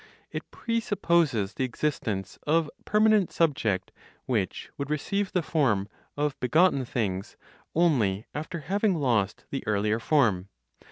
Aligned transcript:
It 0.31 0.49
presupposes 0.49 1.53
the 1.53 1.63
existence 1.63 2.39
of 2.47 2.71
permanent 2.85 3.31
(subject) 3.31 3.91
which 4.25 4.71
would 4.75 4.89
receive 4.89 5.31
the 5.31 5.43
form 5.43 5.87
of 6.17 6.39
begotten 6.39 6.85
things 6.85 7.37
only 7.75 8.25
after 8.33 8.61
having 8.61 8.95
lost 8.95 9.45
the 9.51 9.61
earlier 9.67 9.99
form. 9.99 10.49